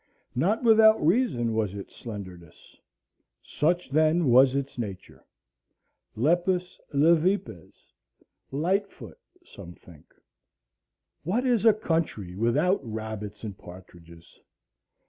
Not 0.33 0.63
without 0.63 0.99
reason 1.05 1.53
was 1.53 1.75
its 1.75 1.95
slenderness. 1.95 2.75
Such 3.43 3.91
then 3.91 4.29
was 4.31 4.55
its 4.55 4.79
nature. 4.79 5.23
(Lepus, 6.15 6.79
levipes, 6.91 7.93
light 8.49 8.89
foot, 8.91 9.19
some 9.45 9.73
think.) 9.75 10.11
What 11.21 11.45
is 11.45 11.65
a 11.67 11.73
country 11.75 12.35
without 12.35 12.79
rabbits 12.83 13.43
and 13.43 13.55
partridges? 13.55 14.39